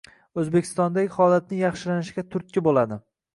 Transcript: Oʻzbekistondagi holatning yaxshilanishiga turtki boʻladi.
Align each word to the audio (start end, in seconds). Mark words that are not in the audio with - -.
Oʻzbekistondagi 0.43 1.11
holatning 1.17 1.61
yaxshilanishiga 1.65 2.25
turtki 2.37 2.65
boʻladi. 2.71 2.99